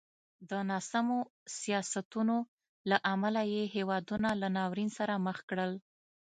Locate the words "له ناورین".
4.41-4.89